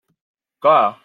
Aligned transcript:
Clar! 0.61 0.99